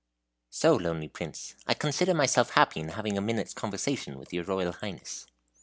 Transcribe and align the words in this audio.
"So 0.49 0.75
lonely, 0.75 1.07
Prince! 1.09 1.53
I 1.67 1.75
consider 1.75 2.15
myself 2.15 2.49
happy 2.53 2.79
in 2.79 2.89
having 2.89 3.19
a 3.19 3.21
minute's 3.21 3.53
conversation 3.53 4.17
with 4.17 4.33
your 4.33 4.45
Royal 4.45 4.71
Highness." 4.71 5.27